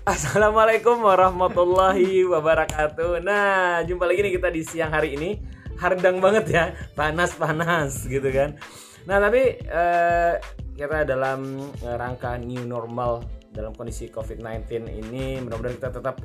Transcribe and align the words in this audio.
Assalamualaikum 0.00 1.04
warahmatullahi 1.04 2.24
wabarakatuh. 2.24 3.20
Nah, 3.20 3.84
jumpa 3.84 4.08
lagi 4.08 4.24
nih 4.24 4.32
kita 4.40 4.48
di 4.48 4.64
siang 4.64 4.96
hari 4.96 5.12
ini. 5.12 5.36
Hardang 5.76 6.24
banget 6.24 6.48
ya, 6.48 6.64
panas-panas 6.96 8.08
gitu 8.08 8.24
kan. 8.32 8.56
Nah, 9.04 9.20
tapi 9.20 9.60
eh, 9.60 10.34
kita 10.72 11.04
dalam 11.04 11.68
rangka 11.84 12.40
new 12.40 12.64
normal 12.64 13.28
dalam 13.52 13.76
kondisi 13.76 14.08
COVID-19 14.08 14.88
ini 14.88 15.36
mudah-mudahan 15.44 15.76
kita 15.76 15.92
tetap 15.92 16.16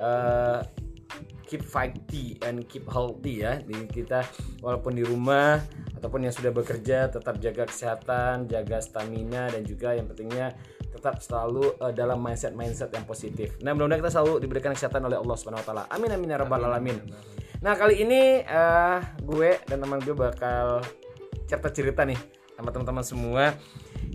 eh, 0.00 0.60
keep 1.44 1.60
fighting 1.60 2.40
and 2.48 2.64
keep 2.64 2.88
healthy 2.88 3.44
ya. 3.44 3.60
Di 3.60 3.92
kita 3.92 4.24
walaupun 4.64 4.96
di 4.96 5.04
rumah 5.04 5.60
ataupun 6.00 6.24
yang 6.24 6.32
sudah 6.32 6.48
bekerja 6.48 7.12
tetap 7.12 7.36
jaga 7.44 7.68
kesehatan, 7.68 8.48
jaga 8.48 8.80
stamina 8.80 9.52
dan 9.52 9.68
juga 9.68 9.92
yang 9.92 10.08
pentingnya 10.08 10.56
tetap 10.98 11.22
selalu 11.22 11.78
uh, 11.78 11.94
dalam 11.94 12.18
mindset 12.18 12.58
mindset 12.58 12.90
yang 12.90 13.06
positif. 13.06 13.54
Nah, 13.62 13.72
mudah-mudahan 13.72 14.02
kita 14.02 14.12
selalu 14.18 14.42
diberikan 14.42 14.74
kesehatan 14.74 15.06
oleh 15.06 15.14
Allah 15.14 15.36
Subhanahu 15.38 15.62
wa 15.62 15.66
taala. 15.66 15.84
Amin 15.94 16.10
amin 16.10 16.34
ya 16.34 16.38
rabbal 16.42 16.66
alamin. 16.66 16.98
Nah, 17.62 17.78
kali 17.78 18.02
ini 18.02 18.42
uh, 18.42 18.98
gue 19.22 19.62
dan 19.70 19.78
teman 19.78 20.02
gue 20.02 20.14
bakal 20.14 20.82
cerita-cerita 21.46 22.02
nih 22.02 22.18
sama 22.58 22.74
teman-teman 22.74 23.04
semua. 23.06 23.54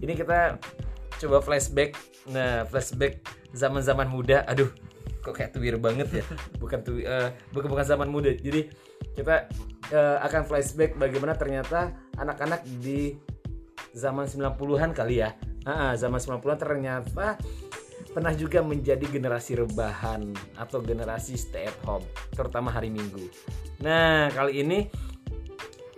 Ini 0.03 0.13
kita 0.19 0.59
coba 1.23 1.39
flashback. 1.39 1.95
Nah, 2.27 2.67
flashback 2.67 3.23
zaman-zaman 3.55 4.11
muda. 4.11 4.43
Aduh, 4.47 4.67
kok 5.23 5.39
kayak 5.39 5.55
tuwir 5.55 5.79
banget 5.79 6.21
ya. 6.21 6.25
Bukan 6.59 6.83
tuh 6.83 6.99
uh, 7.03 7.31
bukan 7.55 7.71
bukan 7.71 7.85
zaman 7.87 8.11
muda. 8.11 8.35
Jadi 8.35 8.67
kita 9.15 9.47
uh, 9.95 10.17
akan 10.27 10.41
flashback 10.43 10.99
bagaimana 10.99 11.35
ternyata 11.39 11.95
anak-anak 12.19 12.67
di 12.83 13.15
zaman 13.93 14.25
90-an 14.25 14.91
kali 14.91 15.21
ya 15.21 15.31
Zaman 15.71 16.19
90-an 16.19 16.59
ternyata 16.59 17.39
pernah 18.13 18.33
juga 18.37 18.61
menjadi 18.61 19.09
generasi 19.09 19.57
rebahan 19.57 20.29
atau 20.53 20.85
generasi 20.85 21.33
stay 21.33 21.65
at 21.65 21.77
home, 21.81 22.05
terutama 22.37 22.69
hari 22.69 22.93
Minggu. 22.93 23.25
Nah, 23.81 24.29
kali 24.29 24.61
ini 24.61 24.85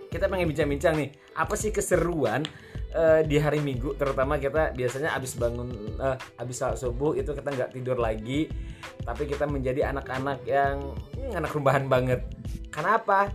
kita 0.08 0.30
pengen 0.32 0.48
bincang-bincang 0.48 0.96
nih, 0.96 1.12
apa 1.36 1.52
sih 1.60 1.68
keseruan 1.68 2.40
uh, 2.96 3.20
di 3.20 3.36
hari 3.36 3.60
Minggu, 3.60 3.92
terutama 4.00 4.40
kita 4.40 4.72
biasanya 4.72 5.12
habis 5.12 5.36
bangun, 5.36 5.68
uh, 6.00 6.16
habis 6.40 6.56
saat 6.56 6.80
subuh 6.80 7.12
itu 7.12 7.36
kita 7.36 7.52
nggak 7.52 7.70
tidur 7.76 8.00
lagi, 8.00 8.48
tapi 9.04 9.28
kita 9.28 9.44
menjadi 9.44 9.92
anak-anak 9.92 10.40
yang 10.48 10.96
hmm, 11.20 11.36
anak 11.36 11.52
rebahan 11.52 11.84
banget. 11.84 12.24
Kenapa? 12.72 13.28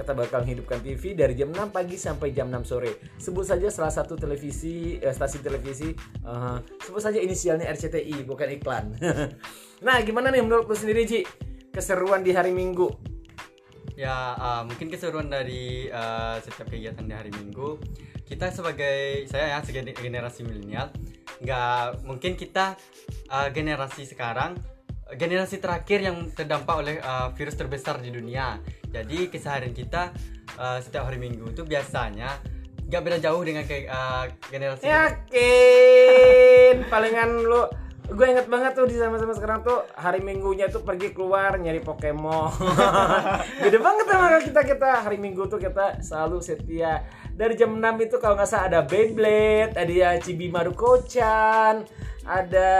Kita 0.00 0.16
bakal 0.16 0.40
hidupkan 0.40 0.80
TV 0.80 1.12
dari 1.12 1.36
jam 1.36 1.52
6 1.52 1.68
pagi 1.68 2.00
sampai 2.00 2.32
jam 2.32 2.48
6 2.48 2.64
sore. 2.64 3.04
Sebut 3.20 3.44
saja 3.44 3.68
salah 3.68 3.92
satu 3.92 4.16
televisi 4.16 4.96
eh, 4.96 5.12
stasiun 5.12 5.44
televisi 5.44 5.92
uh, 6.24 6.56
sebut 6.80 7.04
saja 7.04 7.20
inisialnya 7.20 7.68
RCTI 7.68 8.24
bukan 8.24 8.48
iklan. 8.56 8.96
nah, 9.86 10.00
gimana 10.00 10.32
nih 10.32 10.40
menurut 10.40 10.64
lu 10.64 10.72
sendiri 10.72 11.04
Ji? 11.04 11.20
Keseruan 11.70 12.24
di 12.24 12.32
hari 12.32 12.50
Minggu? 12.50 12.88
Ya, 13.94 14.32
uh, 14.40 14.62
mungkin 14.64 14.88
keseruan 14.88 15.28
dari 15.28 15.92
uh, 15.92 16.40
setiap 16.40 16.72
kegiatan 16.72 17.04
di 17.04 17.12
hari 17.12 17.30
Minggu 17.36 17.76
kita 18.30 18.54
sebagai 18.54 19.26
saya 19.26 19.58
ya 19.58 19.60
sebagai 19.66 19.90
generasi 19.98 20.46
milenial 20.46 20.94
nggak 21.42 22.06
mungkin 22.06 22.38
kita 22.38 22.78
uh, 23.26 23.50
generasi 23.50 24.06
sekarang 24.06 24.54
generasi 25.18 25.58
terakhir 25.58 26.06
yang 26.06 26.30
terdampak 26.30 26.74
oleh 26.78 27.02
uh, 27.02 27.34
virus 27.34 27.58
terbesar 27.58 27.98
di 27.98 28.14
dunia 28.14 28.62
jadi 28.90 29.30
keseharian 29.30 29.74
kita 29.74 30.10
uh, 30.58 30.78
setiap 30.82 31.06
hari 31.06 31.22
minggu 31.22 31.54
itu 31.54 31.62
biasanya 31.62 32.42
gak 32.90 33.02
beda 33.06 33.18
jauh 33.22 33.38
dengan 33.46 33.62
kayak 33.62 33.86
uh, 33.86 34.26
generasi 34.50 34.90
yakin! 34.90 36.74
Palingan 36.90 37.46
lu 37.46 37.62
gue 38.10 38.26
inget 38.26 38.50
banget 38.50 38.74
tuh 38.74 38.90
di 38.90 38.98
sama-sama 38.98 39.30
sekarang 39.38 39.62
tuh 39.62 39.86
hari 39.94 40.18
minggunya 40.18 40.66
tuh 40.66 40.82
pergi 40.82 41.14
keluar 41.14 41.54
nyari 41.54 41.78
Pokemon. 41.78 42.50
Beda 43.62 43.78
banget 43.78 44.04
sama 44.10 44.26
kita 44.42 44.60
kita 44.66 44.90
hari 45.06 45.22
minggu 45.22 45.46
tuh 45.46 45.62
kita 45.62 46.02
selalu 46.02 46.42
setia. 46.42 47.06
Dari 47.30 47.54
jam 47.54 47.78
6 47.78 47.86
itu 48.02 48.18
kalau 48.18 48.34
nggak 48.34 48.50
salah 48.50 48.66
ada 48.66 48.80
Beyblade 48.82 49.78
ada 49.78 49.92
ya 49.94 50.18
Chibi 50.18 50.50
Maruko-chan 50.50 51.86
ada 52.24 52.70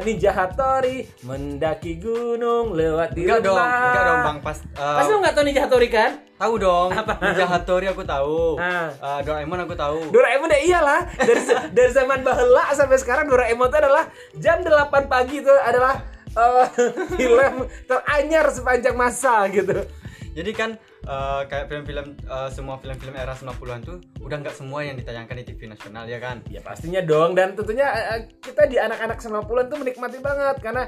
Ninja 0.00 0.32
Hattori 0.32 1.04
mendaki 1.20 2.00
gunung 2.00 2.72
lewat 2.72 3.12
di 3.12 3.28
enggak 3.28 3.44
dong 3.44 3.58
enggak 3.60 4.04
dong 4.04 4.20
bang. 4.24 4.38
Pas 4.40 4.58
uh, 4.76 4.96
pasti 5.00 5.10
lu 5.12 5.18
nggak 5.20 5.34
tahu 5.36 5.44
Ninja 5.44 5.62
Hattori 5.68 5.88
kan? 5.92 6.10
Tahu 6.38 6.54
dong 6.56 6.88
Apa? 6.94 7.12
Ninja 7.20 7.46
Hattori 7.46 7.86
aku 7.90 8.02
tahu. 8.06 8.56
Nah. 8.56 8.88
uh, 8.96 9.20
Doraemon 9.20 9.60
aku 9.68 9.74
tahu. 9.76 9.98
Doraemon 10.08 10.48
ya 10.54 10.60
iyalah. 10.64 11.00
Dari 11.20 11.42
dari 11.76 11.90
zaman 11.92 12.24
bahela 12.24 12.64
sampai 12.72 12.96
sekarang 12.96 13.28
Doraemon 13.28 13.68
itu 13.68 13.78
adalah 13.78 14.04
jam 14.40 14.64
8 14.64 15.12
pagi 15.12 15.44
itu 15.44 15.52
adalah 15.52 16.00
uh, 16.32 16.64
film 17.18 17.68
teranyar 17.84 18.48
sepanjang 18.48 18.96
masa 18.96 19.44
gitu 19.52 19.84
jadi 20.38 20.50
kan 20.54 20.70
uh, 21.10 21.42
kayak 21.50 21.66
film-film 21.66 22.14
uh, 22.30 22.46
semua 22.46 22.78
film-film 22.78 23.10
era 23.18 23.34
90-an 23.34 23.82
tuh 23.82 23.98
udah 24.22 24.38
nggak 24.38 24.54
semua 24.54 24.86
yang 24.86 24.94
ditayangkan 24.94 25.34
di 25.42 25.44
TV 25.50 25.66
nasional 25.66 26.06
ya 26.06 26.22
kan? 26.22 26.46
Ya 26.46 26.62
pastinya 26.62 27.02
dong 27.02 27.34
dan 27.34 27.58
tentunya 27.58 27.90
uh, 27.90 28.22
kita 28.38 28.70
di 28.70 28.78
anak-anak 28.78 29.18
90-an 29.18 29.66
tuh 29.66 29.78
menikmati 29.82 30.22
banget 30.22 30.62
karena 30.62 30.86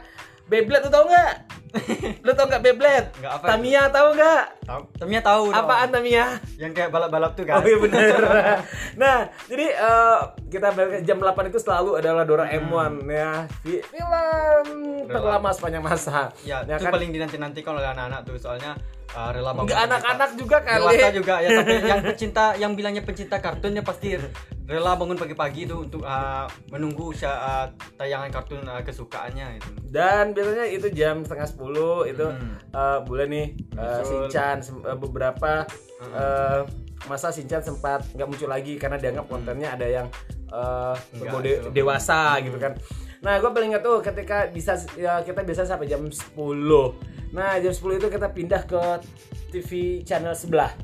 Beyblade 0.51 0.83
tuh 0.87 0.93
tau 0.95 1.07
nggak? 1.07 1.35
Lu 2.27 2.35
tau 2.35 2.47
nggak 2.51 2.63
Beyblade? 2.63 3.09
Nggak 3.23 3.33
apa? 3.39 3.47
Tamiya 3.55 3.83
tau 3.91 4.09
nggak? 4.15 4.45
Tahu. 4.67 4.83
Tamiya 4.99 5.21
tahu. 5.23 5.45
Apaan 5.55 5.89
Tamiya? 5.95 6.27
Yang 6.59 6.73
kayak 6.75 6.91
balap-balap 6.91 7.39
tuh 7.39 7.47
kan? 7.47 7.63
Oh 7.63 7.67
iya 7.67 7.79
bener. 7.79 8.19
nah 9.03 9.31
jadi 9.47 9.67
uh, 9.79 10.35
kita 10.51 10.75
jam 11.07 11.23
8 11.23 11.51
itu 11.51 11.59
selalu 11.63 12.03
adalah 12.03 12.27
Doraemon 12.27 13.07
hmm. 13.07 13.11
ya 13.15 13.31
film 13.63 14.67
terlama 15.07 15.51
sepanjang 15.55 15.83
masa. 15.87 16.35
Ya, 16.43 16.67
ya 16.67 16.79
itu 16.79 16.87
kan? 16.87 16.95
paling 16.99 17.11
dinanti-nantikan 17.15 17.79
oleh 17.79 17.87
anak-anak 17.87 18.27
tuh 18.27 18.35
soalnya 18.43 18.75
uh, 19.15 19.31
rela 19.35 19.53
bangun 19.55 19.75
anak-anak 19.75 20.31
juga 20.39 20.57
kali. 20.63 20.97
Dewasa 20.97 21.09
juga 21.15 21.35
ya 21.43 21.49
tapi 21.63 21.75
yang 21.91 22.03
pecinta 22.03 22.45
yang 22.57 22.73
bilangnya 22.75 23.03
pencinta 23.03 23.37
kartunnya 23.43 23.83
pasti 23.83 24.19
rela 24.71 24.95
bangun 24.95 25.19
pagi-pagi 25.19 25.67
itu 25.67 25.77
untuk 25.83 26.07
uh, 26.07 26.47
menunggu 26.71 27.11
uh, 27.27 27.67
tayangan 27.99 28.31
kartun 28.31 28.63
uh, 28.63 28.83
kesukaannya 28.87 29.59
itu. 29.59 29.71
Dan 29.91 30.31
biasanya 30.31 30.67
itu 30.71 30.87
jam 30.95 31.27
setengah 31.27 31.49
sepuluh 31.51 32.07
itu 32.07 32.23
hmm. 32.23 32.71
uh, 32.71 33.03
boleh 33.03 33.27
nih 33.27 33.47
uh, 33.75 34.03
Shinchan 34.07 34.63
uh, 34.87 34.95
beberapa 34.95 35.67
hmm. 35.67 36.13
uh, 36.15 36.63
masa 37.11 37.35
Shinchan 37.35 37.67
sempat 37.67 38.07
nggak 38.15 38.29
muncul 38.31 38.47
lagi 38.47 38.79
karena 38.79 39.01
dianggap 39.01 39.27
kontennya 39.27 39.75
ada 39.75 39.87
yang 39.91 40.07
uh, 40.55 40.95
Enggak, 41.19 41.75
dewasa 41.75 42.39
gitu 42.45 42.59
kan. 42.63 42.79
Nah, 43.21 43.37
gue 43.37 43.51
paling 43.53 43.77
ingat 43.77 43.85
tuh 43.85 44.01
ketika 44.01 44.49
bisa 44.49 44.81
ya, 44.97 45.21
kita 45.21 45.45
biasa 45.45 45.69
sampai 45.69 45.85
jam 45.85 46.01
10. 46.01 46.17
Nah, 47.31 47.63
jam 47.63 47.71
10 47.71 47.99
itu 48.03 48.09
kita 48.11 48.29
pindah 48.31 48.63
ke 48.67 48.83
TV 49.55 50.03
channel 50.03 50.35
sebelah 50.35 50.75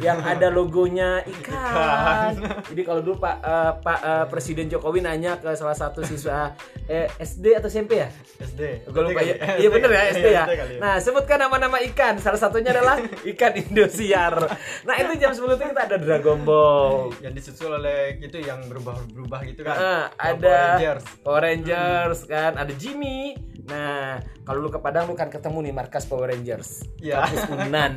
yang 0.00 0.20
ada 0.20 0.52
logonya 0.52 1.24
ikan. 1.24 2.36
Jadi 2.68 2.82
kalau 2.84 3.00
dulu 3.00 3.16
Pak 3.22 3.36
uh, 3.40 3.72
Pak 3.80 4.00
uh, 4.02 4.24
Presiden 4.28 4.68
Jokowi 4.68 5.00
nanya 5.04 5.40
ke 5.40 5.54
salah 5.56 5.76
satu 5.76 6.04
siswa 6.04 6.52
eh, 6.86 7.08
SD 7.20 7.56
atau 7.56 7.68
SMP 7.70 8.02
ya? 8.04 8.08
SD. 8.40 8.88
Gue 8.90 9.02
lupa 9.02 9.20
ya. 9.24 9.34
Iya 9.56 9.68
bener 9.72 9.90
ya 9.90 10.02
SD 10.12 10.26
ya. 10.32 10.44
Nah, 10.82 10.94
sebutkan 11.00 11.40
nama-nama 11.40 11.80
ikan. 11.92 12.20
Salah 12.20 12.38
satunya 12.40 12.74
adalah 12.76 13.00
ikan 13.32 13.52
Indosiar. 13.56 14.36
Nah, 14.84 14.94
itu 15.00 15.16
jam 15.16 15.32
10 15.32 15.42
itu 15.42 15.64
kita 15.72 15.82
ada 15.88 15.96
Dragon 15.96 16.44
Ball. 16.44 17.16
Yang 17.24 17.32
disusul 17.40 17.72
oleh 17.76 18.20
itu 18.20 18.38
yang 18.42 18.60
berubah-berubah 18.68 19.40
gitu 19.48 19.64
kan. 19.64 19.76
Nah, 19.76 20.04
ada 20.18 20.36
Power 20.36 20.60
Rangers, 20.76 21.04
Power 21.24 21.42
Rangers 21.42 22.18
hmm. 22.24 22.30
kan, 22.30 22.52
ada 22.60 22.72
Jimmy, 22.76 23.36
Nah, 23.66 24.22
kalau 24.46 24.62
lu 24.62 24.70
ke 24.70 24.78
Padang 24.78 25.10
lu 25.10 25.18
kan 25.18 25.26
ketemu 25.26 25.70
nih 25.70 25.74
markas 25.74 26.06
Power 26.06 26.30
Rangers. 26.30 26.86
Iya. 27.02 27.26
Kampus 27.26 27.42
Unan. 27.50 27.94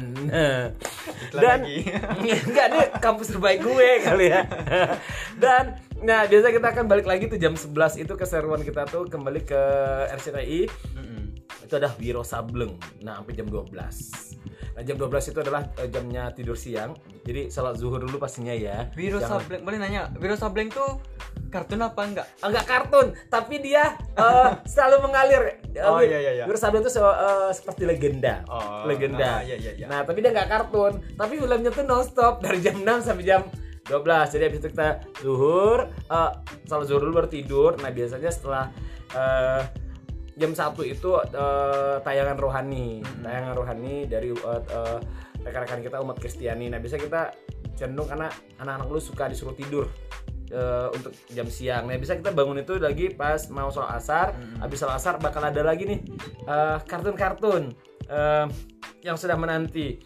Dan 1.46 1.60
enggak 2.50 2.66
nih 2.72 2.86
kampus 3.00 3.36
terbaik 3.36 3.60
gue 3.64 3.90
kali 4.04 4.26
ya. 4.32 4.42
Dan 5.44 5.78
nah, 6.04 6.26
biasa 6.26 6.52
kita 6.54 6.68
akan 6.74 6.86
balik 6.88 7.08
lagi 7.08 7.28
tuh 7.28 7.40
jam 7.40 7.54
11 7.54 8.02
itu 8.02 8.14
keseruan 8.16 8.62
kita 8.64 8.88
tuh 8.88 9.06
kembali 9.08 9.42
ke 9.46 9.62
RCTI. 10.16 10.62
Mm 10.96 11.04
-hmm. 11.04 11.24
Itu 11.66 11.74
ada 11.78 11.94
Wiro 12.02 12.26
Sableng. 12.26 12.78
Nah, 13.06 13.22
sampai 13.22 13.34
jam 13.38 13.48
12. 13.48 13.70
Nah, 14.80 14.82
jam 14.88 14.96
12 14.96 15.32
itu 15.36 15.40
adalah 15.44 15.68
uh, 15.76 15.88
jamnya 15.92 16.32
tidur 16.32 16.56
siang. 16.56 16.96
Jadi 17.28 17.52
salat 17.52 17.76
zuhur 17.76 18.00
dulu 18.00 18.16
pastinya 18.16 18.56
ya. 18.56 18.88
Wiro 18.96 19.20
Jangan... 19.20 19.44
Sableng, 19.44 19.62
boleh 19.68 19.78
nanya, 19.78 20.08
Wiro 20.16 20.40
Sableng 20.40 20.72
tuh 20.72 21.04
kartun 21.50 21.82
apa 21.82 22.02
enggak? 22.06 22.28
Enggak 22.46 22.66
kartun, 22.66 23.08
tapi 23.28 23.60
dia 23.60 23.98
uh, 24.16 24.58
selalu 24.72 25.10
mengalir. 25.10 25.42
Oh 25.84 26.00
iya 26.00 26.18
iya 26.22 26.32
iya. 26.42 26.46
Sableng 26.56 26.86
itu 26.86 26.92
uh, 27.02 27.50
seperti 27.52 27.84
legenda. 27.90 28.46
Oh, 28.48 28.86
legenda. 28.86 29.40
Nah, 29.40 29.40
iya, 29.42 29.56
iya, 29.58 29.72
iya. 29.76 29.86
nah, 29.90 30.06
tapi 30.06 30.22
dia 30.22 30.32
enggak 30.32 30.50
kartun, 30.50 31.02
tapi 31.18 31.42
filmnya 31.42 31.72
tuh 31.74 31.86
non 31.86 32.06
stop 32.06 32.40
dari 32.46 32.62
jam 32.62 32.80
6 32.80 33.10
sampai 33.10 33.26
jam 33.26 33.42
12. 33.90 34.34
Jadi 34.38 34.44
habis 34.46 34.60
itu 34.62 34.70
kita 34.70 34.90
zuhur, 35.26 35.90
uh, 36.14 36.32
salat 36.70 36.86
zuhur 36.86 37.04
dulu 37.04 37.26
baru 37.26 37.30
tidur. 37.32 37.72
Nah, 37.82 37.90
biasanya 37.90 38.30
setelah 38.30 38.70
uh, 39.18 39.62
jam 40.40 40.56
satu 40.56 40.88
itu 40.88 41.20
uh, 41.20 42.00
tayangan 42.00 42.40
rohani 42.40 43.04
hmm. 43.04 43.28
tayangan 43.28 43.54
rohani 43.60 44.08
dari 44.08 44.32
uh, 44.32 44.64
uh, 44.64 44.98
rekan-rekan 45.44 45.84
kita 45.84 46.00
umat 46.00 46.16
Kristiani 46.16 46.72
nah 46.72 46.80
biasa 46.80 46.96
kita 46.96 47.36
cenderung 47.76 48.08
karena 48.08 48.32
anak-anak 48.64 48.88
lu 48.88 49.04
suka 49.04 49.28
disuruh 49.28 49.52
tidur 49.52 49.92
eh, 50.50 50.88
untuk 50.94 51.14
jam 51.32 51.48
siang. 51.48 51.88
Nah, 51.88 51.98
bisa 51.98 52.18
kita 52.18 52.34
bangun 52.34 52.62
itu 52.62 52.78
lagi 52.82 53.14
pas 53.14 53.48
mau 53.50 53.70
sholat 53.70 53.98
asar. 53.98 54.28
Habis 54.60 54.78
sholat 54.82 54.98
asar 54.98 55.16
bakal 55.22 55.46
ada 55.46 55.62
lagi 55.62 55.86
nih 55.86 56.00
eh, 56.46 56.78
kartun-kartun 56.86 57.74
eh, 58.10 58.46
yang 59.06 59.16
sudah 59.16 59.38
menanti. 59.38 60.02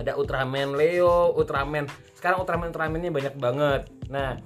Ada 0.00 0.16
Ultraman 0.16 0.80
Leo, 0.80 1.36
Ultraman. 1.36 1.84
Sekarang 2.16 2.40
Ultraman 2.40 2.72
Ultramannya 2.72 3.12
banyak 3.12 3.34
banget. 3.36 3.82
Nah, 4.08 4.40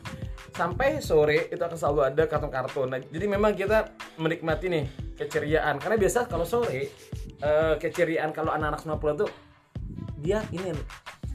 sampai 0.55 1.03
sore 1.03 1.51
itu 1.51 1.63
akan 1.63 1.79
selalu 1.79 2.01
ada 2.11 2.23
kartun-kartun. 2.27 2.89
Nah, 2.91 3.01
jadi 3.03 3.27
memang 3.27 3.55
kita 3.55 3.95
menikmati 4.19 4.67
nih 4.71 4.85
keceriaan. 5.15 5.79
Karena 5.79 5.97
biasa 5.99 6.27
kalau 6.27 6.43
sore 6.43 6.91
eh, 7.39 7.75
keceriaan 7.79 8.31
kalau 8.35 8.51
anak-anak 8.51 8.83
90 8.83 9.23
tuh 9.23 9.31
dia 10.25 10.41
ini 10.57 10.73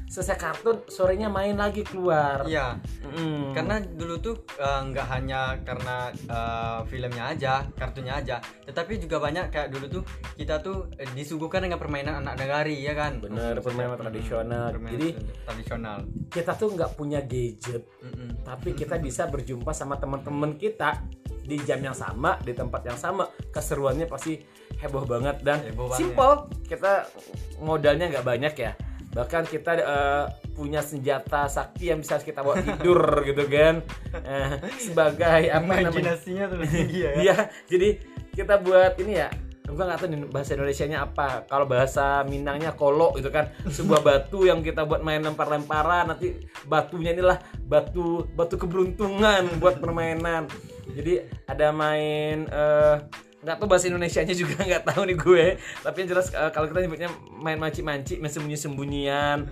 selesai 0.10 0.42
kartun 0.42 0.82
sorenya 0.90 1.30
main 1.30 1.54
lagi 1.54 1.86
keluar. 1.86 2.42
Iya. 2.50 2.82
Mm. 3.06 3.54
Karena 3.54 3.78
dulu 3.78 4.18
tuh 4.18 4.36
eh, 4.58 4.82
nggak 4.90 5.08
hanya 5.14 5.62
karena 5.62 6.10
eh, 6.10 6.80
filmnya 6.90 7.24
aja, 7.30 7.54
kartunya 7.78 8.18
aja, 8.18 8.42
tetapi 8.66 8.98
juga 8.98 9.22
banyak 9.22 9.54
kayak 9.54 9.70
dulu 9.70 10.02
tuh 10.02 10.04
kita 10.34 10.66
tuh 10.66 10.90
disuguhkan 11.14 11.62
dengan 11.70 11.78
permainan 11.78 12.26
anak 12.26 12.42
negari 12.42 12.82
ya 12.82 12.98
kan. 12.98 13.22
bener 13.22 13.62
permainan 13.62 14.02
tradisional. 14.02 14.74
Permainan 14.74 14.94
Jadi 14.98 15.10
tradisional. 15.46 15.98
kita 16.34 16.52
tuh 16.58 16.74
nggak 16.74 16.92
punya 16.98 17.22
gadget, 17.22 17.86
Mm-mm. 18.02 18.42
tapi 18.42 18.74
kita 18.74 18.98
bisa 18.98 19.30
berjumpa 19.30 19.70
sama 19.78 20.02
teman-teman 20.02 20.58
kita 20.58 21.06
di 21.46 21.58
jam 21.66 21.82
yang 21.82 21.94
sama, 21.94 22.38
di 22.42 22.54
tempat 22.58 22.82
yang 22.86 22.98
sama. 22.98 23.30
Keseruannya 23.54 24.10
pasti 24.10 24.42
heboh 24.82 25.06
banget 25.06 25.42
dan 25.46 25.62
Heboh 25.62 25.86
banget. 25.90 26.02
simple. 26.02 26.36
Kita 26.66 27.06
modalnya 27.62 28.10
nggak 28.10 28.26
banyak 28.26 28.54
ya. 28.58 28.74
Bahkan 29.10 29.44
kita 29.50 29.72
eh, 29.80 30.26
punya 30.54 30.84
senjata 30.86 31.50
sakti 31.50 31.90
yang 31.90 32.04
bisa 32.04 32.22
kita 32.22 32.46
bawa 32.46 32.62
tidur 32.62 33.02
gitu 33.30 33.44
kan. 33.50 33.82
Eh, 34.14 34.52
sebagai 34.78 35.50
apa 35.50 35.66
namanya? 35.66 35.90
Imajinasinya 35.90 36.44
tuh 36.52 36.58
tinggi 36.66 37.00
ya. 37.06 37.12
Iya, 37.18 37.38
jadi 37.66 37.90
kita 38.36 38.62
buat 38.62 39.00
ini 39.02 39.14
ya. 39.18 39.30
Gua 39.70 39.86
nggak 39.86 40.02
tahu 40.02 40.34
bahasa 40.34 40.58
Indonesianya 40.58 41.00
apa. 41.06 41.46
Kalau 41.46 41.70
bahasa 41.70 42.26
Minangnya 42.26 42.74
kolo 42.74 43.14
gitu 43.22 43.30
kan, 43.30 43.54
sebuah 43.70 44.02
batu 44.02 44.50
yang 44.50 44.66
kita 44.66 44.82
buat 44.82 45.06
main 45.06 45.22
lempar-lemparan. 45.22 46.10
Nanti 46.10 46.42
batunya 46.66 47.14
inilah 47.14 47.38
batu 47.70 48.26
batu 48.34 48.58
keberuntungan 48.58 49.46
buat 49.62 49.78
permainan. 49.78 50.50
Jadi 50.90 51.22
ada 51.46 51.70
main 51.70 52.50
eh, 52.50 52.96
nggak 53.40 53.56
tahu 53.56 53.68
bahasa 53.72 53.88
Indonesianya 53.88 54.36
juga 54.36 54.60
nggak 54.68 54.84
tahu 54.84 55.02
nih 55.08 55.18
gue. 55.18 55.46
Tapi 55.84 55.96
yang 56.04 56.10
jelas 56.12 56.28
eh, 56.36 56.52
kalau 56.52 56.68
kita 56.68 56.80
nyebutnya 56.84 57.10
main 57.40 57.56
manci-manci, 57.56 58.20
main 58.20 58.32
sembunyi-sembunyian. 58.32 59.48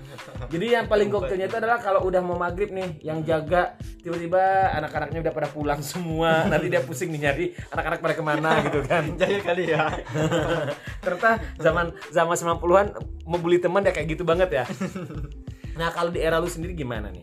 Jadi 0.52 0.66
yang 0.68 0.86
paling 0.92 1.08
gokilnya 1.08 1.48
itu 1.48 1.58
adalah 1.58 1.80
kalau 1.80 2.04
udah 2.04 2.20
mau 2.20 2.36
maghrib 2.36 2.72
nih, 2.76 3.00
yang 3.04 3.24
jaga 3.24 3.80
tiba-tiba 4.04 4.76
anak-anaknya 4.76 5.20
udah 5.24 5.34
pada 5.34 5.48
pulang 5.48 5.80
semua. 5.80 6.44
Nanti 6.52 6.68
dia 6.68 6.84
pusing 6.84 7.10
nih 7.16 7.22
nyari 7.32 7.46
anak-anak 7.72 8.00
pada 8.04 8.16
ke 8.16 8.24
mana 8.24 8.52
gitu 8.68 8.80
kan. 8.84 9.04
Jahil 9.20 9.40
kali 9.40 9.72
ya. 9.72 9.88
Ternyata 11.00 11.40
zaman 11.60 11.96
zaman 12.12 12.36
90-an 12.36 12.88
mau 13.24 13.40
bully 13.40 13.64
teman 13.64 13.88
ya 13.88 13.96
kayak 13.96 14.20
gitu 14.20 14.28
banget 14.28 14.50
ya. 14.52 14.66
Nah, 15.78 15.94
kalau 15.94 16.10
di 16.10 16.20
era 16.20 16.42
lu 16.42 16.50
sendiri 16.50 16.74
gimana 16.74 17.14
nih? 17.14 17.22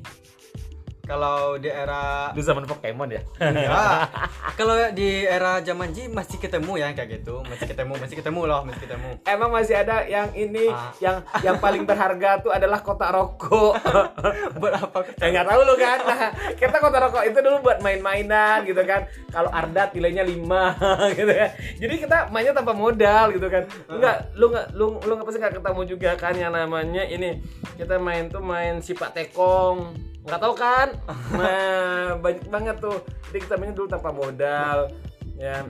Kalau 1.05 1.61
di 1.61 1.69
era 1.69 2.33
Lu 2.33 2.41
zaman 2.41 2.65
Pokemon 2.65 3.12
ya? 3.12 3.21
Ya, 3.37 4.09
kalau 4.56 4.73
di 4.91 5.23
era 5.23 5.61
zaman 5.61 5.93
Ji 5.93 6.09
masih 6.09 6.41
ketemu 6.41 6.81
ya 6.81 6.89
kayak 6.93 7.21
gitu, 7.21 7.45
masih 7.45 7.69
ketemu, 7.69 7.93
masih 8.01 8.17
ketemu 8.17 8.41
loh, 8.45 8.61
masih 8.65 8.81
ketemu. 8.83 9.11
Emang 9.23 9.51
masih 9.53 9.77
ada 9.77 10.01
yang 10.05 10.33
ini 10.33 10.67
Ah. 10.67 10.91
yang 10.99 11.17
yang 11.45 11.56
paling 11.59 11.85
berharga 11.85 12.41
tuh 12.41 12.51
adalah 12.51 12.81
kotak 12.81 13.12
rokok. 13.12 13.77
Buat 14.61 14.75
apa? 14.81 14.99
Ya 15.21 15.29
nggak 15.31 15.47
tahu 15.47 15.61
lu 15.62 15.75
kan. 15.77 15.99
Nah, 16.03 16.19
kita 16.56 16.77
kotak 16.79 17.01
rokok 17.05 17.25
itu 17.29 17.39
dulu 17.39 17.56
buat 17.62 17.79
main-mainan 17.79 18.65
gitu 18.65 18.81
kan. 18.83 19.05
Kalau 19.29 19.53
Ardat 19.53 19.93
nilainya 19.93 20.25
5 20.25 20.73
gitu 21.21 21.33
kan. 21.33 21.51
Jadi 21.77 21.95
kita 22.01 22.17
mainnya 22.33 22.56
tanpa 22.56 22.73
modal 22.73 23.29
gitu 23.29 23.47
kan. 23.53 23.69
Enggak, 23.87 24.33
lu 24.35 24.49
nggak 24.49 24.67
lu 24.73 24.87
lu 25.05 25.12
nggak 25.15 25.27
pasti 25.29 25.39
nggak 25.39 25.55
ketemu 25.61 25.81
juga 25.85 26.11
kan 26.17 26.33
yang 26.33 26.53
namanya 26.53 27.05
ini. 27.05 27.45
Kita 27.77 28.01
main 28.01 28.33
tuh 28.33 28.41
main 28.41 28.81
sipak 28.81 29.12
tekong. 29.12 30.14
Nggak 30.25 30.41
tahu 30.41 30.55
kan? 30.56 30.88
Nah, 31.38 32.17
banyak 32.21 32.47
banget 32.49 32.76
tuh. 32.81 32.99
Jadi 33.31 33.38
kita 33.44 33.55
mainnya 33.61 33.76
dulu 33.76 33.88
tanpa 33.91 34.11
modal. 34.15 34.88
Ya, 35.35 35.67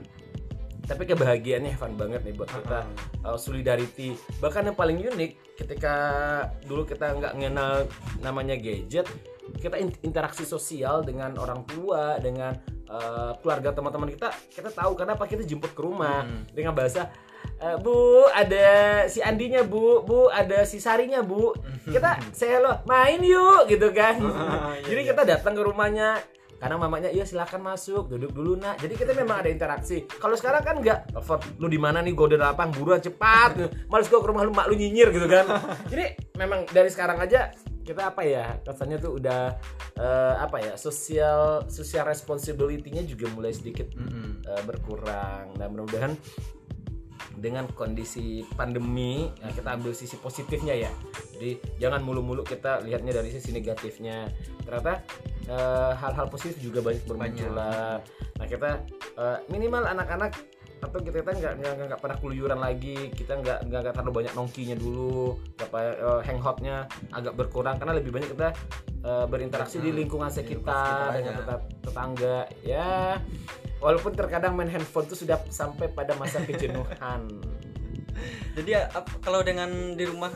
tapi 0.85 1.03
kebahagiaannya 1.09 1.73
fun 1.75 1.97
banget 1.97 2.21
nih 2.21 2.33
buat 2.37 2.49
kita 2.49 2.85
uh, 3.25 3.37
solidarity 3.37 4.13
bahkan 4.37 4.69
yang 4.69 4.77
paling 4.77 5.01
unik 5.01 5.57
ketika 5.57 5.95
dulu 6.69 6.85
kita 6.85 7.17
nggak 7.17 7.33
mengenal 7.33 7.89
namanya 8.21 8.53
gadget 8.53 9.09
kita 9.57 9.81
in- 9.81 9.97
interaksi 10.05 10.45
sosial 10.45 11.01
dengan 11.01 11.33
orang 11.41 11.65
tua 11.65 12.21
dengan 12.21 12.53
uh, 12.89 13.33
keluarga 13.41 13.73
teman-teman 13.73 14.13
kita 14.13 14.29
kita 14.53 14.69
tahu 14.69 14.93
kenapa 14.93 15.25
kita 15.25 15.41
jemput 15.41 15.73
ke 15.73 15.81
rumah 15.81 16.25
dengan 16.53 16.77
bahasa 16.77 17.09
"Eh, 17.61 17.77
bu 17.79 18.27
ada 18.29 18.67
si 19.07 19.23
Andinya 19.23 19.63
bu. 19.63 20.03
Bu 20.03 20.27
ada 20.27 20.67
si 20.67 20.83
Sarinya 20.83 21.23
bu. 21.23 21.55
Kita 21.93 22.19
saya 22.35 22.59
lo 22.59 22.71
main 22.89 23.21
yuk 23.23 23.69
gitu 23.71 23.91
kan. 23.95 24.19
Iya, 24.75 24.91
jadi 24.91 25.01
iya. 25.01 25.09
kita 25.13 25.21
datang 25.25 25.53
ke 25.57 25.63
rumahnya. 25.63 26.09
Karena 26.55 26.79
mamanya 26.79 27.09
iya 27.11 27.27
silakan 27.27 27.61
masuk 27.61 28.07
duduk 28.09 28.31
dulu 28.31 28.55
nak. 28.55 28.79
Jadi 28.79 28.95
kita 28.95 29.11
memang 29.11 29.43
ada 29.43 29.51
interaksi. 29.51 30.07
Kalau 30.07 30.33
sekarang 30.39 30.63
kan 30.63 30.75
enggak 30.79 31.11
telepon 31.11 31.39
lu 31.59 31.67
di 31.67 31.79
mana 31.79 31.99
nih? 31.99 32.15
Gue 32.15 32.31
udah 32.31 32.51
lapang 32.51 32.71
buruan 32.71 33.03
cepat. 33.03 33.59
Males 33.91 34.07
gue 34.07 34.19
ke 34.19 34.27
rumah 34.27 34.41
lu 34.47 34.55
mak 34.55 34.71
lu 34.71 34.75
nyinyir 34.79 35.11
gitu 35.11 35.27
kan. 35.27 35.45
Jadi 35.91 36.15
memang 36.39 36.63
dari 36.71 36.87
sekarang 36.89 37.19
aja 37.19 37.51
kita 37.85 38.09
apa 38.09 38.25
ya 38.25 38.57
rasanya 38.65 38.97
tuh 38.97 39.21
udah 39.21 39.41
eh, 39.99 40.35
apa 40.41 40.57
ya 40.57 40.73
sosial 40.73 41.69
sosial 41.69 42.07
responsibility-nya 42.09 43.05
juga 43.05 43.29
mulai 43.35 43.53
sedikit 43.53 43.91
Mm-mm. 43.93 44.47
eh, 44.47 44.63
berkurang. 44.65 45.53
Dan 45.59 45.75
mudah-mudahan 45.75 46.17
dengan 47.33 47.65
kondisi 47.73 48.45
pandemi 48.53 49.29
ya 49.41 49.49
kita 49.51 49.75
ambil 49.75 49.91
sisi 49.91 50.15
positifnya 50.21 50.75
ya. 50.77 50.91
Jadi 51.35 51.81
jangan 51.81 52.05
mulu-mulu 52.05 52.45
kita 52.45 52.83
lihatnya 52.85 53.15
dari 53.15 53.29
sisi 53.33 53.51
negatifnya. 53.51 54.29
Ternyata 54.63 54.93
eh, 55.49 55.91
hal-hal 55.97 56.27
positif 56.29 56.57
juga 56.61 56.81
banyak 56.85 57.03
bermunculan 57.05 58.01
nah 58.35 58.45
kita 58.47 58.83
eh, 59.15 59.37
minimal 59.47 59.87
anak-anak 59.87 60.35
atau 60.83 60.99
kita 61.01 61.23
kita 61.23 61.31
nggak 61.39 61.53
nggak 61.61 61.73
nggak 61.87 62.01
pernah 62.03 62.17
keluyuran 62.19 62.59
lagi. 62.59 63.09
Kita 63.15 63.39
nggak 63.41 63.59
nggak 63.69 63.79
nggak 63.85 63.93
terlalu 63.95 64.13
banyak 64.23 64.33
nongkinya 64.35 64.75
dulu. 64.77 65.39
Apa 65.59 65.77
eh, 65.95 66.21
hangoutnya 66.29 66.75
agak 67.15 67.33
berkurang 67.33 67.79
karena 67.79 67.93
lebih 67.97 68.11
banyak 68.13 68.29
kita 68.35 68.49
eh, 69.01 69.25
berinteraksi 69.25 69.81
di 69.81 69.89
Hmm, 69.89 69.99
lingkungan 70.03 70.29
di 70.29 70.35
sekitar 70.35 70.53
lingkungan 70.53 70.83
sekitar 70.83 71.15
dengan 71.17 71.33
tetap 71.41 71.61
tetangga. 71.81 72.37
Ya 72.61 73.19
walaupun 73.85 74.17
terkadang 74.17 74.57
main 74.57 74.65
handphone 74.65 75.05
itu 75.05 75.13
sudah 75.13 75.37
sampai 75.53 75.85
pada 75.93 76.17
masa 76.17 76.41
kejenuhan 76.41 77.21
Jadi 78.55 78.71
ap- 78.71 79.19
kalau 79.19 79.43
dengan 79.43 79.67
di 79.93 80.07
rumah 80.07 80.31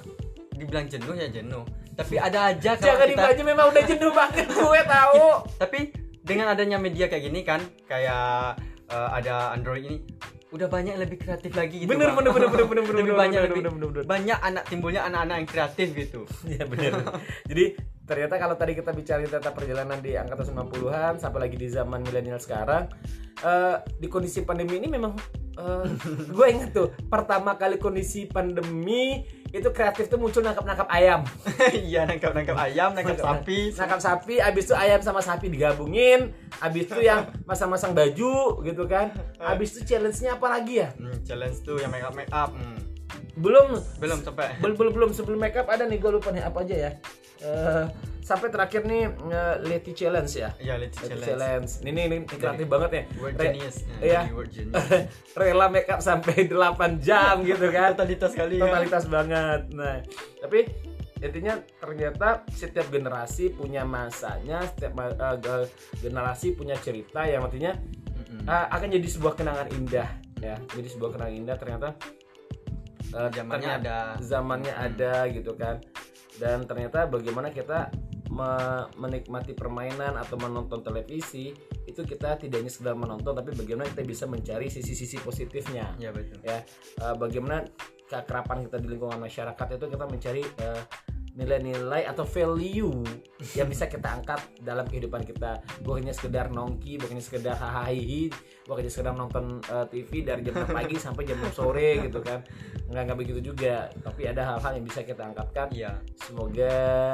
dibilang 0.52 0.92
jenuh 0.92 1.16
ya 1.16 1.32
jenuh. 1.32 1.64
Tapi 1.96 2.16
ada 2.16 2.52
aja 2.52 2.76
kalau 2.76 2.96
jangan 2.96 3.08
kita 3.08 3.16
dibaju 3.16 3.42
memang 3.44 3.66
udah 3.72 3.84
jenuh 3.84 4.12
banget 4.12 4.48
gue 4.48 4.82
tahu 4.88 5.26
tapi 5.64 5.80
dengan 6.24 6.48
adanya 6.52 6.80
media 6.80 7.12
kayak 7.12 7.24
gini 7.28 7.44
kan 7.44 7.60
kayak 7.88 8.56
eh, 8.88 9.10
ada 9.20 9.52
Android 9.52 9.84
ini 9.84 9.98
udah 10.50 10.72
banyak 10.72 10.96
yang 10.96 11.04
lebih 11.04 11.20
kreatif 11.20 11.52
lagi 11.54 11.84
gitu 11.84 11.92
bener 11.92 12.16
Bang. 12.16 12.24
bener 12.24 12.32
bener 12.32 12.50
bener 12.50 12.66
bener 12.72 12.84
bener 12.88 12.96
lebih 13.04 13.14
bener, 13.14 13.20
banyak 13.20 13.40
bener, 13.40 13.50
lebih 13.52 13.62
bener, 13.68 13.74
bener, 13.76 13.90
bener. 13.92 14.04
banyak 14.08 14.38
anak 14.40 14.64
timbulnya 14.72 15.02
anak-anak 15.12 15.36
yang 15.44 15.50
kreatif 15.52 15.88
gitu 15.92 16.22
Iya 16.48 16.64
bener 16.72 16.92
jadi 17.52 17.66
ternyata 18.10 18.42
kalau 18.42 18.58
tadi 18.58 18.74
kita 18.74 18.90
bicara 18.90 19.22
tentang 19.22 19.54
perjalanan 19.54 20.02
di 20.02 20.18
angkatan 20.18 20.66
90-an 20.66 21.22
sampai 21.22 21.40
lagi 21.46 21.58
di 21.62 21.70
zaman 21.70 22.02
milenial 22.02 22.42
sekarang 22.42 22.90
eh, 23.46 23.78
di 24.02 24.10
kondisi 24.10 24.42
pandemi 24.42 24.82
ini 24.82 24.90
memang 24.90 25.14
eh, 25.54 25.86
gue 26.34 26.48
ingat 26.50 26.74
tuh 26.74 26.90
pertama 27.06 27.54
kali 27.54 27.78
kondisi 27.78 28.26
pandemi 28.26 29.22
itu 29.50 29.66
kreatif 29.74 30.06
tuh 30.14 30.22
muncul 30.22 30.46
nangkap-nangkap 30.46 30.86
ayam. 30.94 31.26
Iya 31.90 32.06
nangkap 32.06 32.38
nangkap 32.38 32.58
ayam 32.58 32.94
nangkap 32.94 33.18
sapi. 33.18 33.74
nangkap 33.74 34.02
sapi 34.02 34.36
abis 34.38 34.70
itu 34.70 34.76
ayam 34.78 35.02
sama 35.02 35.26
sapi 35.26 35.50
digabungin 35.50 36.38
abis 36.62 36.86
itu 36.86 37.02
yang 37.02 37.34
masang-masang 37.50 37.98
baju 37.98 38.62
gitu 38.62 38.84
kan. 38.86 39.10
Abis 39.42 39.74
itu 39.74 39.96
challenge-nya 39.96 40.38
apa 40.38 40.48
lagi 40.54 40.86
ya? 40.86 40.94
Hmm, 41.00 41.18
challenge 41.26 41.66
tuh 41.66 41.82
yang 41.82 41.90
make 41.90 42.06
up 42.06 42.14
make 42.14 42.30
up. 42.30 42.54
Hmm. 42.54 42.78
Belum. 43.36 43.68
Belum 43.98 44.18
sampai. 44.22 44.58
Belum 44.60 44.76
belum 44.76 44.94
belum. 44.94 45.10
Sebelum 45.12 45.40
makeup 45.40 45.68
ada 45.68 45.86
nih 45.86 45.98
gue 45.98 46.12
lupa 46.12 46.30
nih 46.30 46.44
apa 46.44 46.62
aja 46.64 46.76
ya. 46.76 46.92
Eh, 47.40 47.86
sampai 48.20 48.52
terakhir 48.52 48.84
nih 48.84 49.08
eh, 49.32 49.56
Leti 49.64 49.96
challenge 49.96 50.34
ya. 50.36 50.52
Ya 50.60 50.76
Leti 50.76 51.00
challenge, 51.00 51.24
challenge. 51.24 51.72
Ini 51.82 51.90
ini, 51.90 52.16
ini 52.20 52.26
kreatif 52.28 52.68
banget 52.68 52.90
ya. 52.92 53.04
word 53.18 53.36
Re- 53.40 53.44
genius. 53.48 53.76
Iya. 54.04 54.22
Word 54.36 54.52
genius. 54.56 54.84
Rela 55.34 55.72
makeup 55.72 56.04
sampai 56.04 56.52
8 56.52 57.00
jam 57.00 57.40
gitu 57.50 57.66
kan. 57.72 57.96
Totalitas 57.96 58.32
kali 58.36 58.60
ya. 58.60 58.68
Totalitas 58.68 59.04
banget. 59.08 59.62
Nah 59.72 60.04
tapi 60.44 60.68
intinya 61.20 61.60
ternyata 61.84 62.48
setiap 62.48 62.88
generasi 62.88 63.52
punya 63.52 63.84
masanya 63.84 64.64
setiap 64.64 64.96
ge- 65.40 65.68
generasi 66.00 66.56
punya 66.56 66.80
cerita 66.80 67.28
yang 67.28 67.44
artinya 67.44 67.76
uh, 68.48 68.68
akan 68.72 68.88
jadi 69.00 69.08
sebuah 69.08 69.36
kenangan 69.36 69.68
indah 69.76 70.08
ya. 70.40 70.56
Jadi 70.76 70.88
sebuah 70.92 71.16
kenangan 71.16 71.36
indah 71.36 71.56
ternyata 71.60 71.88
uh, 73.14 73.30
zamannya 73.32 73.72
ada. 73.82 73.98
zamannya 74.20 74.74
Hmm. 74.74 74.86
ada 74.92 75.14
gitu 75.32 75.52
kan. 75.56 75.82
Dan 76.40 76.64
ternyata 76.64 77.06
bagaimana 77.10 77.52
kita 77.52 77.92
me- 78.30 78.88
menikmati 78.96 79.58
permainan 79.58 80.16
atau 80.16 80.38
menonton 80.38 80.80
televisi 80.86 81.52
itu 81.90 82.02
kita 82.06 82.38
tidak 82.38 82.62
hanya 82.62 82.72
sekedar 82.72 82.94
menonton 82.94 83.34
tapi 83.34 83.58
bagaimana 83.58 83.90
kita 83.90 84.06
bisa 84.06 84.26
mencari 84.30 84.70
sisi-sisi 84.70 85.18
positifnya. 85.20 85.98
Ya 85.98 86.14
betul. 86.14 86.38
Ya. 86.46 86.62
Eh, 87.02 87.16
bagaimana 87.18 87.66
keakraban 88.06 88.66
kita 88.70 88.78
di 88.82 88.88
lingkungan 88.90 89.18
masyarakat 89.18 89.68
itu 89.78 89.86
kita 89.90 90.06
mencari 90.06 90.42
eh, 90.46 90.82
nilai-nilai 91.40 92.04
atau 92.04 92.28
value 92.28 93.00
yang 93.56 93.72
bisa 93.72 93.88
kita 93.88 94.20
angkat 94.20 94.44
dalam 94.60 94.84
kehidupan 94.84 95.24
kita. 95.24 95.64
Bukan 95.80 96.04
hanya 96.04 96.12
sekedar 96.12 96.52
nongki 96.52 97.00
bukan 97.00 97.16
hanya 97.16 97.24
sekedar 97.24 97.56
hahaha 97.56 97.96
bukan 98.68 98.84
hanya 98.84 98.92
sekedar 98.92 99.14
nonton 99.16 99.64
eh, 99.64 99.86
TV 99.88 100.28
dari 100.28 100.44
jam 100.44 100.60
6 100.62 100.76
pagi 100.76 100.96
sampai 101.00 101.24
jam 101.24 101.40
6 101.40 101.56
sore 101.56 102.04
gitu 102.04 102.20
kan. 102.20 102.44
Nggak 102.92 103.02
nggak 103.08 103.18
begitu 103.18 103.40
juga. 103.56 103.88
Tapi 104.04 104.22
ada 104.28 104.42
hal-hal 104.44 104.72
yang 104.76 104.86
bisa 104.86 105.00
kita 105.08 105.24
angkatkan. 105.24 105.72
Iya. 105.72 105.96
Semoga 106.20 106.74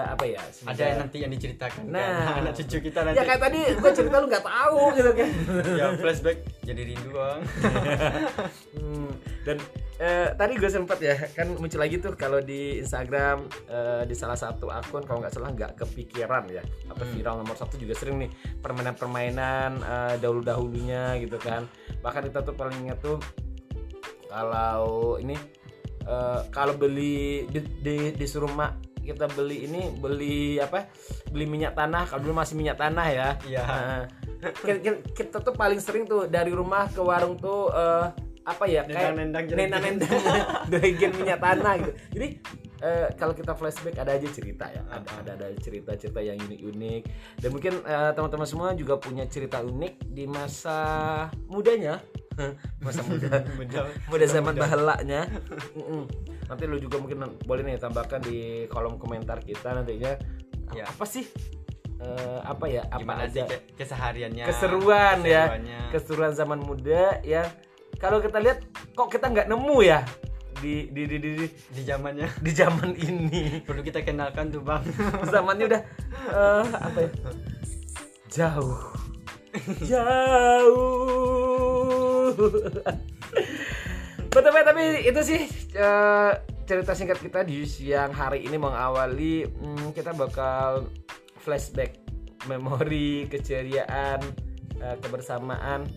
apa 0.10 0.26
ya 0.26 0.42
semoga- 0.50 0.74
ada 0.74 0.84
yang 0.90 1.00
nanti 1.06 1.18
yang 1.22 1.32
diceritakan 1.32 1.84
kan? 1.86 1.94
Nah. 1.94 2.36
anak 2.42 2.54
cucu 2.58 2.78
kita 2.90 3.00
nanti. 3.06 3.18
ya 3.22 3.24
kayak 3.24 3.42
tadi 3.46 3.60
gue 3.78 3.92
cerita 3.94 4.16
lu 4.18 4.26
nggak 4.26 4.46
tahu 4.46 4.80
gitu 4.98 5.12
kan. 5.14 5.30
Ya 5.80 5.92
flashback 6.02 6.38
jadi 6.66 6.82
rindu 6.82 7.14
bang. 7.14 7.40
Hmm, 8.76 9.12
dan 9.48 9.58
eh, 9.96 10.30
tadi 10.36 10.60
gue 10.60 10.68
sempet 10.68 11.00
ya 11.00 11.16
kan 11.32 11.48
muncul 11.56 11.80
lagi 11.80 12.04
tuh 12.04 12.14
kalau 12.20 12.44
di 12.44 12.84
Instagram 12.84 13.48
eh, 13.72 14.04
di 14.04 14.16
salah 14.16 14.36
satu 14.36 14.68
akun 14.68 15.08
kalau 15.08 15.24
nggak 15.24 15.34
salah 15.34 15.52
nggak 15.56 15.80
kepikiran 15.80 16.52
ya. 16.52 16.64
Apa 16.92 17.08
viral 17.16 17.40
nomor 17.40 17.56
satu 17.56 17.80
juga 17.80 17.96
sering 17.96 18.28
nih 18.28 18.32
permainan-permainan 18.60 19.72
eh, 19.80 20.16
dahulu-dahulunya 20.20 21.16
gitu 21.24 21.40
kan. 21.40 21.64
Bahkan 22.04 22.28
kita 22.32 22.44
tuh 22.44 22.56
paling 22.56 22.76
ingat 22.88 23.00
tuh 23.00 23.18
kalau 24.28 25.16
ini 25.22 25.40
eh, 26.04 26.40
kalau 26.52 26.76
beli 26.76 27.48
di, 27.48 27.60
di, 27.80 27.96
disuruh 28.12 28.52
mak 28.52 28.84
kita 29.06 29.30
beli 29.38 29.70
ini 29.70 29.94
beli 30.02 30.58
apa 30.58 30.90
beli 31.30 31.46
minyak 31.46 31.78
tanah 31.78 32.10
kalau 32.10 32.26
dulu 32.26 32.42
masih 32.42 32.58
minyak 32.58 32.76
tanah 32.76 33.08
ya. 33.14 33.30
Iya. 33.48 33.64
Nah, 34.36 34.52
kita, 34.52 34.82
kita- 34.82 35.04
kita 35.14 35.38
tuh 35.40 35.54
paling 35.56 35.80
sering 35.80 36.04
tuh 36.04 36.28
dari 36.28 36.52
rumah 36.52 36.90
ke 36.92 37.00
warung 37.00 37.40
tuh 37.40 37.72
eh, 37.72 38.25
apa 38.46 38.64
ya 38.66 38.86
kayak 38.86 39.18
Nendang-nendang 39.18 39.46
jerigen 40.70 41.12
minyak 41.14 41.40
tanah 41.46 41.74
gitu. 41.78 41.92
Jadi 42.16 42.28
eh, 42.78 43.08
kalau 43.16 43.34
kita 43.34 43.52
flashback 43.52 43.98
ada 43.98 44.14
aja 44.14 44.28
cerita 44.30 44.70
ya. 44.70 44.86
Ada 44.86 45.10
ada, 45.18 45.32
ada 45.36 45.48
cerita-cerita 45.58 46.20
yang 46.20 46.38
unik-unik. 46.40 47.02
Dan 47.40 47.50
mungkin 47.50 47.74
eh, 47.82 48.12
teman-teman 48.14 48.46
semua 48.46 48.72
juga 48.72 48.96
punya 48.96 49.26
cerita 49.26 49.60
unik 49.60 49.94
di 50.06 50.26
masa 50.26 50.78
mudanya. 51.46 51.98
Masa 52.84 53.00
muda. 53.02 53.48
Muda. 53.56 53.88
muda 54.06 54.26
zaman 54.28 54.54
bahalanya 54.54 55.24
Mm-mm. 55.72 56.04
nanti 56.46 56.68
lu 56.68 56.76
juga 56.78 57.00
mungkin 57.00 57.16
boleh 57.42 57.64
nih 57.64 57.80
tambahkan 57.80 58.20
di 58.20 58.68
kolom 58.68 59.00
komentar 59.00 59.40
kita 59.40 59.72
nantinya. 59.74 60.20
Ya. 60.70 60.84
apa 60.84 61.06
sih 61.06 61.24
Eh, 61.96 62.40
apa 62.44 62.68
ya 62.68 62.84
apa 62.86 63.00
gimana 63.00 63.24
sih 63.24 63.40
aja? 63.40 63.48
ke- 63.48 63.80
kesehariannya? 63.80 64.44
Keseruan 64.44 65.24
ya. 65.24 65.48
Keseruannya. 65.48 65.80
keseruan 65.96 66.32
zaman 66.36 66.60
muda 66.60 67.24
yang 67.24 67.48
kalau 68.00 68.20
kita 68.22 68.40
lihat 68.42 68.64
kok 68.94 69.10
kita 69.12 69.32
nggak 69.32 69.48
nemu 69.50 69.78
ya? 69.84 70.04
Di 70.60 70.88
di 70.90 71.04
di 71.08 71.18
di 71.20 71.30
di, 71.36 71.48
di 71.50 71.82
zamannya. 71.84 72.28
Di 72.40 72.52
zaman 72.56 72.96
ini. 72.96 73.62
Perlu 73.64 73.84
kita 73.84 74.02
kenalkan 74.04 74.52
tuh 74.52 74.64
bang. 74.64 74.84
Zamannya 75.34 75.66
udah 75.68 75.82
eh, 76.32 76.66
apa 76.72 77.00
ya? 77.02 77.10
Jauh. 78.32 78.80
Jauh. 79.84 81.06
Betul 84.36 84.52
tapi 84.52 85.08
itu 85.08 85.22
sih 85.24 85.42
eh, 85.76 86.32
cerita 86.66 86.92
singkat 86.92 87.22
kita 87.22 87.46
di 87.48 87.64
siang 87.64 88.12
hari 88.12 88.44
ini 88.44 88.60
mengawali 88.60 89.48
hmm, 89.48 89.96
kita 89.96 90.12
bakal 90.12 90.90
flashback 91.40 91.96
memori 92.50 93.30
keceriaan 93.30 94.20
eh, 94.82 94.98
kebersamaan 95.00 95.88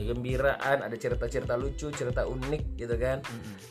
kegembiraan 0.00 0.80
ada 0.80 0.96
cerita-cerita 0.96 1.54
lucu 1.60 1.92
cerita 1.92 2.24
unik 2.24 2.62
gitu 2.80 2.94
kan 2.96 3.20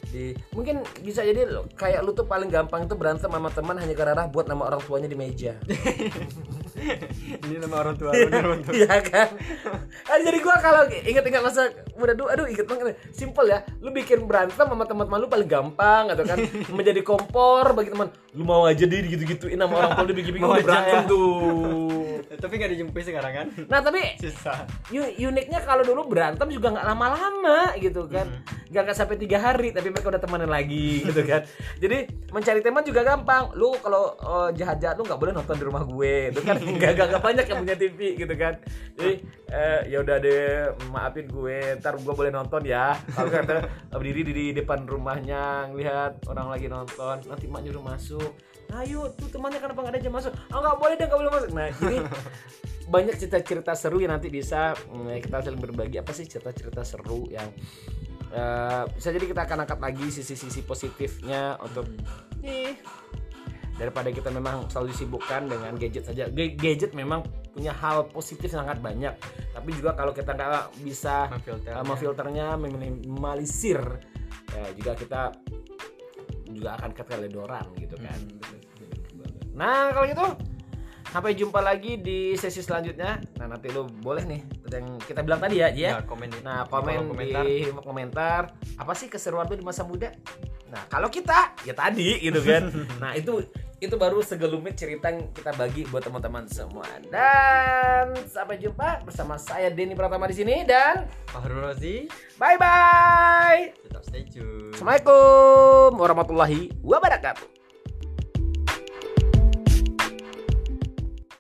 di 0.09 0.33
mungkin 0.53 0.85
bisa 1.01 1.25
jadi 1.25 1.45
kayak 1.73 2.05
lu 2.05 2.13
tuh 2.13 2.25
paling 2.25 2.49
gampang 2.49 2.85
itu 2.85 2.93
berantem 2.93 3.29
sama 3.29 3.49
teman 3.49 3.77
hanya 3.77 3.93
karena 3.97 4.29
buat 4.29 4.45
nama 4.45 4.69
orang 4.69 4.81
tuanya 4.85 5.09
di 5.09 5.17
meja 5.17 5.57
ini 7.45 7.55
nama 7.59 7.83
orang 7.83 7.95
tua 7.97 8.11
bener 8.15 8.45
bener 8.45 8.71
Iya 8.71 8.95
kan? 9.03 9.27
Jadi 10.23 10.37
gua 10.39 10.55
kalau 10.61 10.87
inget-inget 10.87 11.41
masa 11.43 11.67
muda 11.99 12.13
dulu, 12.15 12.27
aduh 12.31 12.45
inget 12.47 12.65
banget. 12.67 12.95
Simple 13.11 13.47
ya, 13.49 13.59
lu 13.83 13.89
bikin 13.91 14.23
berantem 14.23 14.55
sama 14.55 14.85
teman-teman 14.87 15.19
lu 15.19 15.27
paling 15.27 15.49
gampang 15.49 16.07
atau 16.13 16.23
kan 16.23 16.37
menjadi 16.77 17.01
kompor 17.03 17.75
bagi 17.75 17.91
teman. 17.91 18.07
Lu 18.35 18.43
mau 18.47 18.63
aja 18.63 18.85
di 18.85 18.97
gitu-gituin 19.09 19.59
sama 19.59 19.73
orang 19.75 19.91
tua 19.95 20.05
lu 20.09 20.13
bikin-bikin 20.15 20.45
udah 20.47 20.63
berantem 20.65 20.95
ya. 20.95 21.09
tuh. 21.09 22.08
Tapi 22.37 22.61
nggak 22.61 22.71
dijemput 22.77 23.01
sekarang 23.01 23.33
kan? 23.33 23.47
Nah 23.65 23.81
tapi 23.81 24.05
susah. 24.21 24.69
uniknya 25.17 25.65
kalau 25.65 25.81
dulu 25.81 26.05
berantem 26.13 26.45
juga 26.53 26.77
nggak 26.77 26.85
lama-lama 26.85 27.73
gitu 27.81 28.05
kan. 28.05 28.29
Nggak 28.69 28.81
nggak 28.85 28.97
sampai 28.97 29.17
tiga 29.17 29.41
hari 29.41 29.73
tapi 29.73 29.89
mereka 29.89 30.13
udah 30.13 30.21
temenan 30.21 30.51
lagi 30.53 31.01
gitu 31.09 31.25
kan. 31.25 31.41
Jadi 31.81 32.05
mencari 32.29 32.61
teman 32.61 32.85
juga 32.85 33.01
gampang. 33.01 33.49
Lu 33.57 33.73
kalau 33.81 34.13
eh, 34.13 34.49
jahat-jahat 34.61 35.01
lu 35.01 35.09
nggak 35.09 35.17
boleh 35.17 35.33
nonton 35.33 35.57
di 35.57 35.65
rumah 35.65 35.81
gue 35.81 36.13
itu 36.29 36.41
kan. 36.45 36.55
Nggak 36.61 36.91
nggak 37.01 37.07
nggak 37.09 37.23
banyak 37.25 37.45
yang 37.49 37.59
punya 37.65 37.75
TV 37.81 37.99
gitu 38.13 38.33
kan. 38.37 38.53
Jadi 38.93 39.13
eh, 39.49 39.79
ya 39.89 39.97
udah 40.05 40.17
deh 40.21 40.45
maafin 40.93 41.25
gue 41.25 41.81
ntar 41.81 41.97
gue 41.97 42.13
boleh 42.13 42.29
nonton 42.29 42.61
ya. 42.61 42.93
Kalau 43.09 43.33
kata 43.33 43.65
berdiri 43.89 44.21
di, 44.21 44.33
di 44.33 44.45
depan 44.53 44.85
rumahnya 44.85 45.73
ngelihat 45.73 46.29
orang 46.29 46.53
lagi 46.53 46.69
nonton 46.69 47.25
nanti 47.25 47.45
mak 47.49 47.65
nyuruh 47.65 47.81
masuk 47.81 48.33
ayo 48.81 49.09
tuh 49.17 49.27
temannya 49.33 49.59
kenapa 49.61 49.79
nggak 49.81 49.93
ada 49.95 49.99
aja 50.01 50.11
masuk? 50.11 50.33
Oh 50.53 50.59
nggak 50.61 50.77
boleh 50.77 50.95
deh 50.95 51.05
nggak 51.09 51.19
boleh 51.19 51.31
masuk. 51.33 51.49
Nah 51.53 51.67
ini 51.69 51.97
banyak 52.93 53.15
cerita-cerita 53.17 53.73
seru 53.77 53.97
yang 54.01 54.13
nanti 54.13 54.29
bisa 54.29 54.73
mm, 54.75 55.21
kita 55.21 55.41
saling 55.45 55.61
berbagi. 55.61 55.97
Apa 56.01 56.11
sih 56.13 56.25
cerita-cerita 56.25 56.81
seru 56.85 57.29
yang 57.29 57.49
eh, 58.33 58.83
bisa 58.93 59.09
jadi 59.09 59.25
kita 59.25 59.41
akan 59.45 59.65
angkat 59.65 59.79
lagi 59.81 60.07
sisi-sisi 60.09 60.61
positifnya 60.65 61.57
untuk 61.61 61.89
nih 62.41 62.77
daripada 63.79 64.11
kita 64.11 64.27
memang 64.27 64.67
selalu 64.67 64.91
disibukkan 64.91 65.47
dengan 65.47 65.71
gadget 65.79 66.03
saja. 66.03 66.27
Ga- 66.27 66.55
gadget 66.59 66.91
memang 66.91 67.23
punya 67.55 67.71
hal 67.71 68.11
positif 68.11 68.51
sangat 68.51 68.83
banyak. 68.83 69.15
Tapi 69.55 69.69
juga 69.71 69.95
kalau 69.95 70.11
kita 70.11 70.35
nggak 70.35 70.83
bisa 70.83 71.31
memfilter 71.31 71.71
uh, 71.73 71.85
memfilternya 71.87 72.47
meminimalisir 72.59 73.81
ya 74.49 74.65
juga 74.73 74.91
kita 74.97 75.21
juga 76.49 76.69
akan 76.81 76.91
keteledoran 76.97 77.65
gitu 77.77 77.95
kan 78.01 78.19
nah 79.59 79.91
kalau 79.91 80.07
gitu 80.07 80.25
sampai 81.09 81.33
jumpa 81.33 81.59
lagi 81.59 81.97
di 81.97 82.37
sesi 82.37 82.61
selanjutnya. 82.61 83.17
Nah 83.41 83.45
nanti 83.49 83.67
lu 83.73 83.89
boleh 83.89 84.23
nih 84.23 84.41
yang 84.69 85.01
kita 85.01 85.25
bilang 85.25 85.41
tadi 85.41 85.57
ya 85.57 85.73
ya. 85.73 85.99
Ya 85.99 86.01
komen 86.05 86.29
di- 86.29 86.41
nah 86.45 86.63
di 86.63 86.69
kolom 86.69 86.85
komen 86.85 87.05
komentar 87.11 87.43
di 87.43 87.57
komentar. 87.81 88.41
apa 88.77 88.93
sih 88.95 89.09
keseruan 89.09 89.49
lu 89.49 89.57
di 89.57 89.65
masa 89.65 89.81
muda? 89.83 90.13
Nah 90.69 90.85
kalau 90.87 91.09
kita 91.09 91.57
ya 91.65 91.73
tadi 91.73 92.21
gitu 92.21 92.39
kan. 92.39 92.69
Nah 93.01 93.17
itu 93.17 93.41
itu 93.79 93.95
baru 93.95 94.19
segelumit 94.19 94.75
cerita 94.75 95.07
yang 95.07 95.31
kita 95.31 95.55
bagi 95.55 95.87
buat 95.89 96.03
teman-teman 96.03 96.45
semua. 96.45 96.85
Dan 97.09 98.11
sampai 98.29 98.59
jumpa 98.61 99.01
bersama 99.01 99.39
saya 99.39 99.71
Denny 99.73 99.97
Pratama 99.97 100.29
di 100.29 100.35
sini 100.37 100.61
dan 100.61 101.09
Fahrul 101.31 101.63
Rozi. 101.63 102.05
Bye 102.37 102.59
bye 102.59 103.73
tetap 103.81 104.05
stay 104.05 104.23
tune. 104.29 104.71
Assalamualaikum 104.77 105.97
warahmatullahi 105.97 106.69
wabarakatuh 106.85 107.58